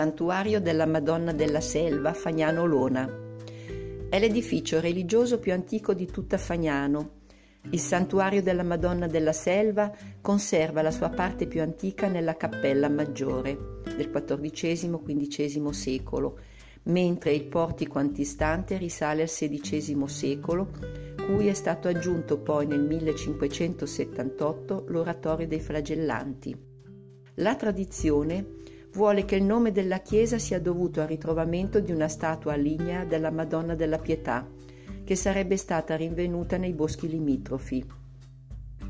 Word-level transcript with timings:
Santuario 0.00 0.62
della 0.62 0.86
Madonna 0.86 1.30
della 1.30 1.60
Selva, 1.60 2.14
Fagnano 2.14 2.64
Lona. 2.64 3.06
È 4.08 4.18
l'edificio 4.18 4.80
religioso 4.80 5.38
più 5.38 5.52
antico 5.52 5.92
di 5.92 6.06
tutta 6.06 6.38
Fagnano. 6.38 7.18
Il 7.68 7.80
Santuario 7.80 8.40
della 8.40 8.62
Madonna 8.62 9.06
della 9.06 9.34
Selva 9.34 9.94
conserva 10.22 10.80
la 10.80 10.90
sua 10.90 11.10
parte 11.10 11.46
più 11.46 11.60
antica 11.60 12.08
nella 12.08 12.38
cappella 12.38 12.88
maggiore 12.88 13.82
del 13.94 14.10
XIV-XV 14.10 15.68
secolo, 15.68 16.38
mentre 16.84 17.34
il 17.34 17.44
portico 17.44 17.98
antistante 17.98 18.78
risale 18.78 19.20
al 19.20 19.28
XVI 19.28 20.08
secolo, 20.08 20.70
cui 21.26 21.48
è 21.48 21.52
stato 21.52 21.88
aggiunto 21.88 22.38
poi 22.38 22.66
nel 22.66 22.80
1578 22.80 24.86
l'oratorio 24.88 25.46
dei 25.46 25.60
flagellanti. 25.60 26.56
La 27.34 27.54
tradizione 27.54 28.59
vuole 28.92 29.24
che 29.24 29.36
il 29.36 29.44
nome 29.44 29.72
della 29.72 30.00
chiesa 30.00 30.38
sia 30.38 30.60
dovuto 30.60 31.00
al 31.00 31.06
ritrovamento 31.06 31.80
di 31.80 31.92
una 31.92 32.08
statua 32.08 32.54
lignea 32.54 33.04
della 33.04 33.30
Madonna 33.30 33.74
della 33.74 33.98
Pietà, 33.98 34.46
che 35.04 35.16
sarebbe 35.16 35.56
stata 35.56 35.96
rinvenuta 35.96 36.56
nei 36.56 36.72
boschi 36.72 37.08
limitrofi. 37.08 37.84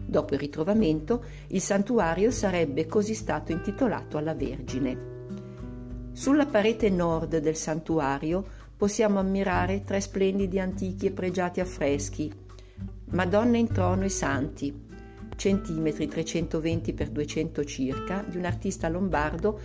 Dopo 0.06 0.34
il 0.34 0.40
ritrovamento, 0.40 1.24
il 1.48 1.60
santuario 1.60 2.30
sarebbe 2.30 2.86
così 2.86 3.14
stato 3.14 3.52
intitolato 3.52 4.18
alla 4.18 4.34
Vergine. 4.34 5.08
Sulla 6.12 6.46
parete 6.46 6.90
nord 6.90 7.38
del 7.38 7.56
santuario 7.56 8.44
possiamo 8.76 9.18
ammirare 9.18 9.84
tre 9.84 10.00
splendidi 10.00 10.58
antichi 10.58 11.06
e 11.06 11.12
pregiati 11.12 11.60
affreschi, 11.60 12.32
Madonna 13.12 13.56
in 13.56 13.66
trono 13.72 14.04
e 14.04 14.08
santi, 14.08 14.72
centimetri 15.36 16.06
320 16.06 16.94
x 16.94 17.08
200 17.08 17.64
circa, 17.64 18.24
di 18.26 18.36
un 18.36 18.44
artista 18.44 18.88
lombardo 18.88 19.58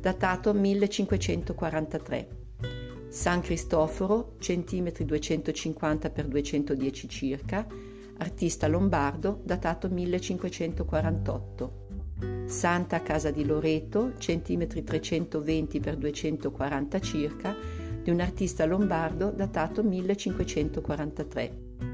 datato 0.00 0.54
1543. 0.54 2.28
San 3.08 3.42
Cristoforo, 3.42 4.36
centimetri 4.38 5.04
250 5.04 6.12
x 6.14 6.24
210 6.24 7.08
circa, 7.08 7.66
artista 8.18 8.66
lombardo, 8.66 9.40
datato 9.44 9.90
1548. 9.90 11.88
Santa 12.46 13.02
Casa 13.02 13.30
di 13.30 13.44
Loreto, 13.44 14.14
centimetri 14.16 14.82
320 14.82 15.80
x 15.80 15.96
240 15.96 17.00
circa, 17.00 17.54
di 18.02 18.10
un 18.10 18.20
artista 18.20 18.64
lombardo, 18.64 19.30
datato 19.30 19.82
1543. 19.82 21.89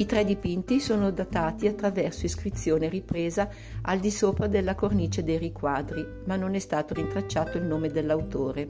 I 0.00 0.06
tre 0.06 0.24
dipinti 0.24 0.80
sono 0.80 1.10
datati 1.10 1.66
attraverso 1.66 2.24
iscrizione 2.24 2.88
ripresa 2.88 3.50
al 3.82 4.00
di 4.00 4.10
sopra 4.10 4.46
della 4.46 4.74
cornice 4.74 5.22
dei 5.22 5.36
riquadri, 5.36 6.02
ma 6.24 6.36
non 6.36 6.54
è 6.54 6.58
stato 6.58 6.94
rintracciato 6.94 7.58
il 7.58 7.64
nome 7.64 7.90
dell'autore. 7.90 8.66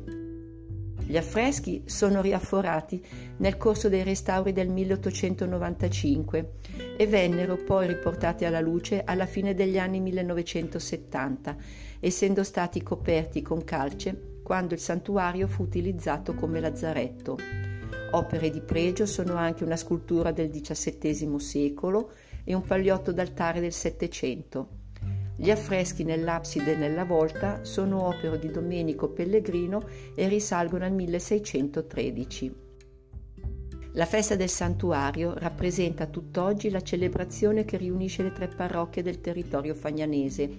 Gli 1.06 1.16
affreschi 1.16 1.84
sono 1.86 2.20
riafforati 2.20 3.00
nel 3.36 3.56
corso 3.56 3.88
dei 3.88 4.02
restauri 4.02 4.52
del 4.52 4.70
1895 4.70 6.52
e 6.96 7.06
vennero 7.06 7.54
poi 7.58 7.86
riportati 7.86 8.44
alla 8.44 8.60
luce 8.60 9.04
alla 9.04 9.26
fine 9.26 9.54
degli 9.54 9.78
anni 9.78 10.00
1970, 10.00 11.56
essendo 12.00 12.42
stati 12.42 12.82
coperti 12.82 13.40
con 13.40 13.62
calce 13.62 14.40
quando 14.42 14.74
il 14.74 14.80
santuario 14.80 15.46
fu 15.46 15.62
utilizzato 15.62 16.34
come 16.34 16.58
lazzaretto. 16.58 17.69
Opere 18.12 18.50
di 18.50 18.60
pregio 18.60 19.06
sono 19.06 19.34
anche 19.34 19.64
una 19.64 19.76
scultura 19.76 20.32
del 20.32 20.50
XVII 20.50 21.38
secolo 21.38 22.12
e 22.44 22.54
un 22.54 22.62
pagliotto 22.62 23.12
d'altare 23.12 23.60
del 23.60 23.72
Settecento. 23.72 24.78
Gli 25.36 25.50
affreschi 25.50 26.04
nell'abside 26.04 26.72
e 26.72 26.76
nella 26.76 27.04
volta 27.04 27.64
sono 27.64 28.06
opere 28.06 28.38
di 28.38 28.50
Domenico 28.50 29.08
Pellegrino 29.08 29.86
e 30.14 30.28
risalgono 30.28 30.84
al 30.84 30.92
1613. 30.92 32.68
La 33.94 34.06
festa 34.06 34.36
del 34.36 34.48
santuario 34.48 35.34
rappresenta 35.36 36.06
tutt'oggi 36.06 36.70
la 36.70 36.82
celebrazione 36.82 37.64
che 37.64 37.76
riunisce 37.76 38.22
le 38.22 38.32
tre 38.32 38.48
parrocchie 38.48 39.02
del 39.02 39.20
territorio 39.20 39.74
fagnanese. 39.74 40.58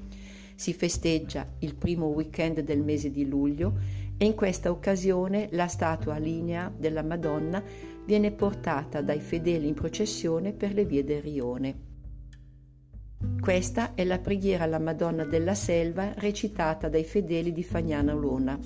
Si 0.55 0.73
festeggia 0.73 1.47
il 1.59 1.75
primo 1.75 2.07
weekend 2.07 2.59
del 2.59 2.81
mese 2.81 3.09
di 3.09 3.25
luglio 3.25 3.73
in 4.25 4.35
questa 4.35 4.69
occasione 4.69 5.47
la 5.51 5.67
statua 5.67 6.17
linea 6.17 6.71
della 6.75 7.03
Madonna 7.03 7.63
viene 8.05 8.31
portata 8.31 9.01
dai 9.01 9.19
fedeli 9.19 9.67
in 9.67 9.73
processione 9.73 10.53
per 10.53 10.73
le 10.73 10.85
vie 10.85 11.03
del 11.03 11.21
Rione. 11.21 11.89
Questa 13.39 13.93
è 13.95 14.03
la 14.03 14.19
preghiera 14.19 14.63
alla 14.63 14.79
Madonna 14.79 15.25
della 15.25 15.55
Selva 15.55 16.13
recitata 16.17 16.89
dai 16.89 17.03
fedeli 17.03 17.51
di 17.51 17.63
Fagnana 17.63 18.15
Olona. 18.15 18.59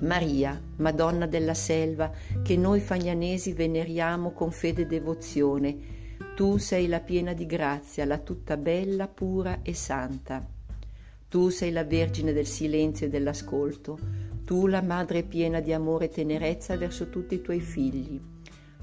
Maria, 0.00 0.60
Madonna 0.76 1.26
della 1.26 1.54
Selva, 1.54 2.10
che 2.42 2.56
noi 2.56 2.80
fagnanesi 2.80 3.52
veneriamo 3.52 4.32
con 4.32 4.50
fede 4.50 4.82
e 4.82 4.86
devozione, 4.86 5.76
tu 6.34 6.56
sei 6.56 6.86
la 6.88 7.00
piena 7.00 7.34
di 7.34 7.46
grazia, 7.46 8.04
la 8.04 8.18
tutta 8.18 8.56
bella, 8.56 9.08
pura 9.08 9.60
e 9.62 9.74
santa. 9.74 10.58
Tu 11.30 11.48
sei 11.48 11.70
la 11.70 11.84
Vergine 11.84 12.32
del 12.32 12.44
silenzio 12.44 13.06
e 13.06 13.08
dell'ascolto, 13.08 13.96
tu 14.44 14.66
la 14.66 14.82
Madre 14.82 15.22
piena 15.22 15.60
di 15.60 15.72
amore 15.72 16.06
e 16.06 16.08
tenerezza 16.08 16.76
verso 16.76 17.08
tutti 17.08 17.36
i 17.36 17.40
tuoi 17.40 17.60
figli. 17.60 18.20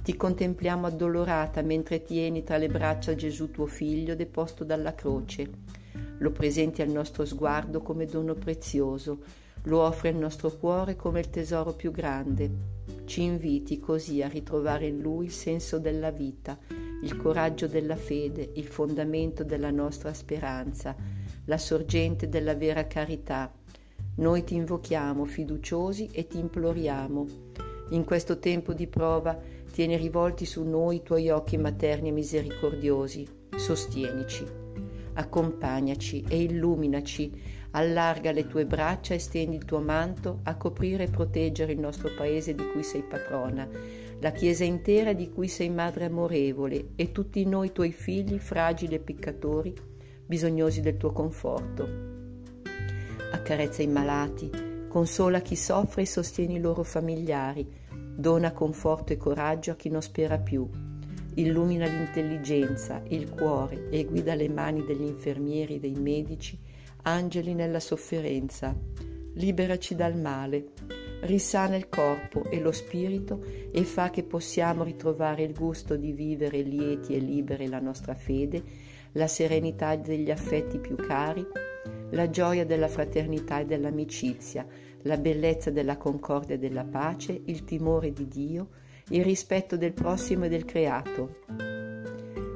Ti 0.01 0.15
contempliamo 0.15 0.87
addolorata 0.87 1.61
mentre 1.61 2.03
tieni 2.03 2.43
tra 2.43 2.55
le 2.55 2.69
braccia 2.69 3.15
Gesù 3.15 3.51
tuo 3.51 3.65
figlio 3.65 4.15
deposto 4.15 4.63
dalla 4.63 4.95
croce. 4.95 5.49
Lo 6.19 6.31
presenti 6.31 6.81
al 6.81 6.87
nostro 6.87 7.25
sguardo 7.25 7.81
come 7.81 8.05
dono 8.05 8.33
prezioso, 8.33 9.19
lo 9.63 9.79
offri 9.79 10.07
al 10.07 10.15
nostro 10.15 10.49
cuore 10.49 10.95
come 10.95 11.19
il 11.19 11.29
tesoro 11.29 11.73
più 11.73 11.91
grande. 11.91 12.49
Ci 13.03 13.23
inviti 13.23 13.77
così 13.81 14.21
a 14.21 14.29
ritrovare 14.29 14.87
in 14.87 15.01
lui 15.01 15.25
il 15.25 15.31
senso 15.33 15.79
della 15.79 16.11
vita, 16.11 16.57
il 17.03 17.17
coraggio 17.17 17.67
della 17.67 17.97
fede, 17.97 18.51
il 18.55 18.67
fondamento 18.67 19.43
della 19.43 19.69
nostra 19.69 20.13
speranza 20.13 21.16
la 21.47 21.57
sorgente 21.57 22.27
della 22.27 22.55
vera 22.55 22.87
carità. 22.87 23.49
Noi 24.15 24.43
ti 24.43 24.55
invochiamo 24.55 25.23
fiduciosi 25.23 26.09
e 26.11 26.27
ti 26.27 26.39
imploriamo. 26.39 27.25
In 27.91 28.03
questo 28.03 28.37
tempo 28.37 28.73
di 28.73 28.87
prova 28.87 29.39
tieni 29.71 29.95
rivolti 29.95 30.45
su 30.45 30.67
noi 30.67 30.97
i 30.97 31.03
tuoi 31.03 31.29
occhi 31.29 31.57
materni 31.57 32.09
e 32.09 32.11
misericordiosi. 32.11 33.25
Sostienici, 33.55 34.45
accompagnaci 35.13 36.25
e 36.27 36.41
illuminaci, 36.41 37.31
allarga 37.71 38.31
le 38.31 38.45
tue 38.47 38.65
braccia 38.65 39.13
e 39.13 39.19
stendi 39.19 39.55
il 39.55 39.63
tuo 39.63 39.79
manto 39.79 40.41
a 40.43 40.57
coprire 40.57 41.05
e 41.05 41.09
proteggere 41.09 41.71
il 41.71 41.79
nostro 41.79 42.09
paese 42.17 42.53
di 42.55 42.67
cui 42.71 42.83
sei 42.83 43.03
patrona, 43.03 43.65
la 44.19 44.31
Chiesa 44.31 44.65
intera 44.65 45.13
di 45.13 45.31
cui 45.31 45.47
sei 45.47 45.69
madre 45.69 46.05
amorevole 46.05 46.89
e 46.97 47.13
tutti 47.13 47.45
noi 47.45 47.71
tuoi 47.71 47.93
figli 47.93 48.37
fragili 48.37 48.95
e 48.95 48.99
peccatori 48.99 49.95
bisognosi 50.27 50.81
del 50.81 50.97
tuo 50.97 51.13
conforto. 51.13 51.87
Accarezza 53.31 53.81
i 53.81 53.87
malati, 53.87 54.51
consola 54.89 55.39
chi 55.39 55.55
soffre 55.55 56.01
e 56.01 56.05
sostieni 56.05 56.55
i 56.55 56.59
loro 56.59 56.83
familiari, 56.83 57.65
dona 58.15 58.51
conforto 58.51 59.13
e 59.13 59.17
coraggio 59.17 59.71
a 59.71 59.75
chi 59.75 59.89
non 59.89 60.01
spera 60.01 60.37
più, 60.37 60.69
illumina 61.35 61.85
l'intelligenza, 61.85 63.01
il 63.07 63.29
cuore 63.29 63.89
e 63.89 64.03
guida 64.03 64.35
le 64.35 64.49
mani 64.49 64.83
degli 64.83 65.05
infermieri, 65.05 65.79
dei 65.79 65.95
medici, 65.95 66.59
angeli 67.03 67.53
nella 67.53 67.79
sofferenza. 67.79 68.75
Liberaci 69.33 69.95
dal 69.95 70.17
male, 70.17 70.71
risana 71.21 71.75
il 71.75 71.87
corpo 71.87 72.43
e 72.49 72.59
lo 72.59 72.71
spirito 72.71 73.43
e 73.71 73.83
fa 73.83 74.09
che 74.09 74.23
possiamo 74.23 74.83
ritrovare 74.83 75.43
il 75.43 75.53
gusto 75.53 75.95
di 75.95 76.11
vivere 76.11 76.61
lieti 76.61 77.15
e 77.15 77.19
liberi 77.19 77.67
la 77.67 77.79
nostra 77.79 78.13
fede 78.13 78.95
la 79.17 79.27
serenità 79.27 79.95
degli 79.95 80.29
affetti 80.29 80.77
più 80.77 80.95
cari, 80.95 81.45
la 82.11 82.29
gioia 82.29 82.65
della 82.65 82.87
fraternità 82.87 83.59
e 83.59 83.65
dell'amicizia, 83.65 84.65
la 85.01 85.17
bellezza 85.17 85.71
della 85.71 85.97
concordia 85.97 86.55
e 86.55 86.59
della 86.59 86.85
pace, 86.85 87.41
il 87.45 87.63
timore 87.63 88.13
di 88.13 88.27
Dio, 88.27 88.69
il 89.09 89.23
rispetto 89.23 89.75
del 89.75 89.93
prossimo 89.93 90.45
e 90.45 90.49
del 90.49 90.65
creato. 90.65 91.39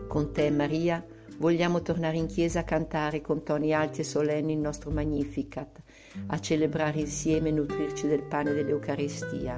Con 0.08 0.32
te, 0.32 0.52
Maria, 0.52 1.04
vogliamo 1.38 1.82
tornare 1.82 2.18
in 2.18 2.28
chiesa 2.28 2.60
a 2.60 2.64
cantare 2.64 3.22
con 3.22 3.44
toni 3.44 3.74
alti 3.74 4.02
e 4.02 4.04
solenni 4.04 4.54
il 4.54 4.60
nostro 4.60 4.92
Magnificat, 4.92 5.82
a 6.28 6.40
celebrare 6.40 7.00
insieme 7.00 7.50
e 7.50 7.54
nutrirci 7.54 8.08
del 8.08 8.24
pane 8.24 8.54
dell'Eucaristia. 8.54 9.56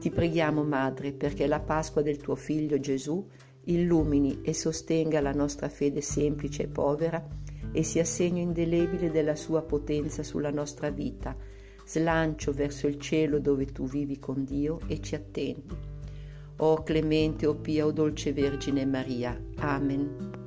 Ti 0.00 0.10
preghiamo, 0.10 0.64
Madre, 0.64 1.12
perché 1.12 1.46
la 1.46 1.60
Pasqua 1.60 2.02
del 2.02 2.16
tuo 2.16 2.34
Figlio 2.34 2.80
Gesù 2.80 3.24
illumini 3.64 4.40
e 4.42 4.54
sostenga 4.54 5.20
la 5.20 5.32
nostra 5.32 5.68
fede 5.68 6.00
semplice 6.00 6.64
e 6.64 6.68
povera 6.68 7.26
e 7.72 7.82
sia 7.82 8.04
segno 8.04 8.40
indelebile 8.40 9.10
della 9.10 9.36
sua 9.36 9.62
potenza 9.62 10.22
sulla 10.22 10.50
nostra 10.50 10.90
vita, 10.90 11.36
slancio 11.84 12.52
verso 12.52 12.86
il 12.86 12.98
cielo 12.98 13.38
dove 13.38 13.66
tu 13.66 13.86
vivi 13.86 14.18
con 14.18 14.44
Dio 14.44 14.80
e 14.86 15.00
ci 15.00 15.14
attendi. 15.14 15.76
O 16.62 16.82
clemente, 16.82 17.46
o 17.46 17.54
pia, 17.54 17.86
o 17.86 17.92
dolce 17.92 18.32
Vergine 18.32 18.84
Maria. 18.84 19.38
Amen. 19.56 20.38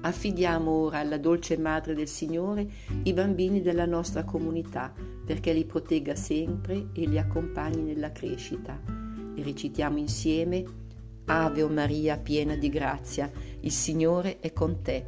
Affidiamo 0.00 0.70
ora 0.70 0.98
alla 0.98 1.18
dolce 1.18 1.58
Madre 1.58 1.94
del 1.94 2.08
Signore 2.08 2.68
i 3.02 3.12
bambini 3.12 3.60
della 3.60 3.86
nostra 3.86 4.24
comunità 4.24 4.92
perché 5.24 5.52
li 5.52 5.64
protegga 5.64 6.14
sempre 6.14 6.88
e 6.92 7.06
li 7.06 7.18
accompagni 7.18 7.82
nella 7.82 8.12
crescita. 8.12 8.80
E 9.34 9.42
recitiamo 9.42 9.98
insieme 9.98 10.64
Ave 11.26 11.62
o 11.62 11.68
Maria 11.68 12.18
piena 12.18 12.54
di 12.54 12.68
grazia, 12.68 13.30
il 13.60 13.72
Signore 13.72 14.38
è 14.38 14.52
con 14.52 14.80
te. 14.82 15.04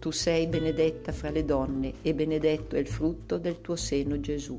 Tu 0.00 0.10
sei 0.10 0.46
benedetta 0.46 1.12
fra 1.12 1.30
le 1.30 1.44
donne 1.44 1.94
e 2.02 2.14
benedetto 2.14 2.74
è 2.74 2.78
il 2.78 2.88
frutto 2.88 3.38
del 3.38 3.60
tuo 3.60 3.76
seno 3.76 4.18
Gesù. 4.18 4.58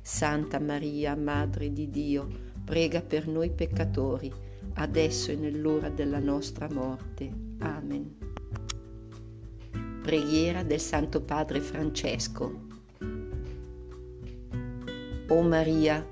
Santa 0.00 0.58
Maria, 0.58 1.14
Madre 1.14 1.72
di 1.72 1.88
Dio, 1.88 2.28
prega 2.64 3.00
per 3.00 3.28
noi 3.28 3.50
peccatori, 3.50 4.30
adesso 4.74 5.30
e 5.30 5.36
nell'ora 5.36 5.88
della 5.88 6.18
nostra 6.18 6.68
morte. 6.70 7.30
Amen. 7.58 8.16
Preghiera 10.02 10.64
del 10.64 10.80
Santo 10.80 11.22
Padre 11.22 11.60
Francesco. 11.60 12.68
O 15.28 15.42
Maria, 15.42 16.04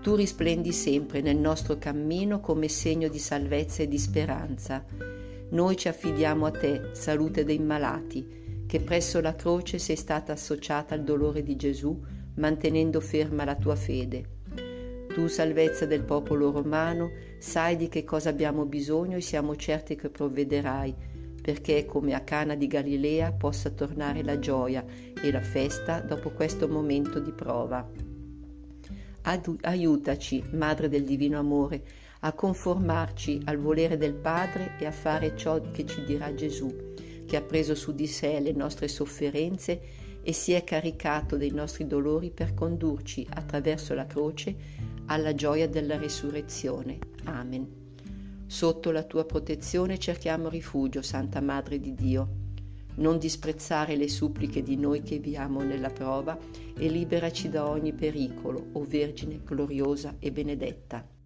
tu 0.00 0.14
risplendi 0.14 0.72
sempre 0.72 1.20
nel 1.20 1.36
nostro 1.36 1.76
cammino 1.76 2.40
come 2.40 2.68
segno 2.68 3.08
di 3.08 3.18
salvezza 3.18 3.82
e 3.82 3.88
di 3.88 3.98
speranza. 3.98 4.84
Noi 5.50 5.76
ci 5.76 5.88
affidiamo 5.88 6.46
a 6.46 6.50
te, 6.50 6.90
salute 6.92 7.44
dei 7.44 7.58
malati, 7.58 8.64
che 8.66 8.80
presso 8.80 9.20
la 9.20 9.34
croce 9.34 9.78
sei 9.78 9.96
stata 9.96 10.32
associata 10.32 10.94
al 10.94 11.02
dolore 11.02 11.42
di 11.42 11.56
Gesù, 11.56 12.00
mantenendo 12.36 13.00
ferma 13.00 13.44
la 13.44 13.56
tua 13.56 13.74
fede. 13.74 14.36
Tu, 15.08 15.26
salvezza 15.26 15.84
del 15.84 16.04
popolo 16.04 16.50
romano, 16.50 17.10
sai 17.38 17.76
di 17.76 17.88
che 17.88 18.04
cosa 18.04 18.28
abbiamo 18.28 18.66
bisogno 18.66 19.16
e 19.16 19.20
siamo 19.20 19.56
certi 19.56 19.96
che 19.96 20.10
provvederai 20.10 20.94
perché 21.48 21.86
come 21.86 22.12
a 22.12 22.20
Cana 22.20 22.54
di 22.56 22.66
Galilea 22.66 23.32
possa 23.32 23.70
tornare 23.70 24.22
la 24.22 24.38
gioia 24.38 24.84
e 25.14 25.32
la 25.32 25.40
festa 25.40 26.00
dopo 26.00 26.28
questo 26.28 26.68
momento 26.68 27.20
di 27.20 27.32
prova. 27.32 28.07
Aiutaci, 29.62 30.42
Madre 30.52 30.88
del 30.88 31.04
Divino 31.04 31.38
Amore, 31.38 31.82
a 32.20 32.32
conformarci 32.32 33.42
al 33.44 33.58
volere 33.58 33.96
del 33.96 34.14
Padre 34.14 34.72
e 34.78 34.86
a 34.86 34.90
fare 34.90 35.36
ciò 35.36 35.60
che 35.70 35.84
ci 35.84 36.02
dirà 36.04 36.34
Gesù, 36.34 36.94
che 37.26 37.36
ha 37.36 37.42
preso 37.42 37.74
su 37.74 37.92
di 37.92 38.06
sé 38.06 38.40
le 38.40 38.52
nostre 38.52 38.88
sofferenze 38.88 39.80
e 40.22 40.32
si 40.32 40.52
è 40.52 40.64
caricato 40.64 41.36
dei 41.36 41.50
nostri 41.50 41.86
dolori 41.86 42.30
per 42.30 42.54
condurci 42.54 43.26
attraverso 43.28 43.94
la 43.94 44.06
croce 44.06 44.56
alla 45.06 45.34
gioia 45.34 45.68
della 45.68 45.98
resurrezione. 45.98 46.98
Amen. 47.24 47.86
Sotto 48.46 48.90
la 48.90 49.02
tua 49.02 49.26
protezione 49.26 49.98
cerchiamo 49.98 50.48
rifugio, 50.48 51.02
Santa 51.02 51.40
Madre 51.40 51.78
di 51.78 51.94
Dio. 51.94 52.37
Non 52.98 53.18
disprezzare 53.18 53.94
le 53.94 54.08
suppliche 54.08 54.62
di 54.62 54.76
noi 54.76 55.02
che 55.02 55.18
viviamo 55.18 55.62
nella 55.62 55.90
prova 55.90 56.36
e 56.76 56.88
liberaci 56.88 57.48
da 57.48 57.68
ogni 57.68 57.92
pericolo, 57.92 58.70
o 58.72 58.84
Vergine 58.84 59.40
gloriosa 59.44 60.16
e 60.18 60.32
benedetta. 60.32 61.17